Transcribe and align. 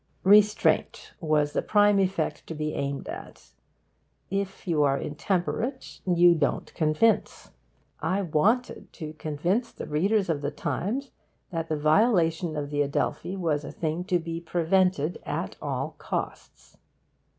Restraint 0.23 1.13
was 1.19 1.53
the 1.53 1.61
prime 1.61 1.99
effect 1.99 2.47
to 2.47 2.55
be 2.55 2.73
aimed 2.73 3.07
at. 3.07 3.51
If 4.31 4.67
you 4.67 4.81
are 4.81 4.97
intemperate, 4.97 5.99
you 6.07 6.33
don't 6.33 6.73
convince. 6.73 7.51
I 7.99 8.23
wanted 8.23 8.91
to 8.93 9.13
convince 9.13 9.71
the 9.71 9.85
readers 9.85 10.27
of 10.27 10.41
The 10.41 10.49
Times 10.49 11.11
that 11.51 11.69
the 11.69 11.77
violation 11.77 12.55
of 12.57 12.71
the 12.71 12.81
Adelphi 12.81 13.35
was 13.37 13.63
a 13.63 13.71
thing 13.71 14.03
to 14.05 14.17
be 14.17 14.41
prevented 14.41 15.21
at 15.23 15.55
all 15.61 15.93
costs. 15.99 16.77